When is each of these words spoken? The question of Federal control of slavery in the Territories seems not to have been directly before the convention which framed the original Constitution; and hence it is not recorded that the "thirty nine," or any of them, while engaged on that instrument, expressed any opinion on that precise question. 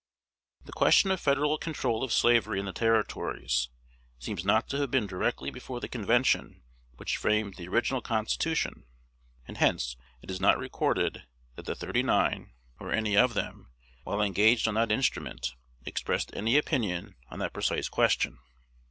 The 0.65 0.71
question 0.71 1.11
of 1.11 1.19
Federal 1.19 1.59
control 1.59 2.03
of 2.03 2.11
slavery 2.11 2.59
in 2.59 2.65
the 2.65 2.73
Territories 2.73 3.69
seems 4.17 4.43
not 4.43 4.67
to 4.69 4.79
have 4.79 4.89
been 4.89 5.05
directly 5.05 5.51
before 5.51 5.79
the 5.79 5.87
convention 5.87 6.63
which 6.95 7.17
framed 7.17 7.53
the 7.53 7.67
original 7.67 8.01
Constitution; 8.01 8.87
and 9.47 9.57
hence 9.57 9.95
it 10.23 10.31
is 10.31 10.41
not 10.41 10.57
recorded 10.57 11.27
that 11.53 11.67
the 11.67 11.75
"thirty 11.75 12.01
nine," 12.01 12.51
or 12.79 12.91
any 12.91 13.15
of 13.15 13.35
them, 13.35 13.69
while 14.03 14.23
engaged 14.23 14.67
on 14.67 14.73
that 14.73 14.91
instrument, 14.91 15.51
expressed 15.85 16.31
any 16.35 16.57
opinion 16.57 17.13
on 17.29 17.37
that 17.37 17.53
precise 17.53 17.87
question. 17.87 18.39